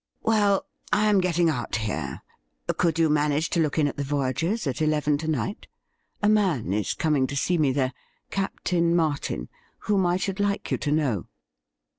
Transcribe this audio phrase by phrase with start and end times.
[0.23, 2.23] Well, I am getting out here.
[2.75, 5.67] Could you manage to look in at the Voyagers' at eleven to night?
[6.23, 7.93] A man is coming to see me there—
[8.31, 9.47] Captain Martin—
[9.85, 11.27] whom I should like you to know.'